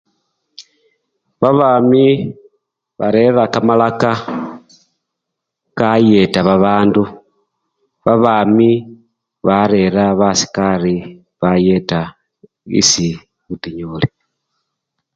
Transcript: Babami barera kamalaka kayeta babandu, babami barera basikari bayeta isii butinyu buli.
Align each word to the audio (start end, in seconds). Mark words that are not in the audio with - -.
Babami 1.41 2.05
barera 2.99 3.43
kamalaka 3.53 4.11
kayeta 5.77 6.39
babandu, 6.47 7.03
babami 8.05 8.69
barera 9.47 10.05
basikari 10.19 10.95
bayeta 11.39 11.99
isii 12.79 13.15
butinyu 13.47 13.85
buli. 13.91 14.07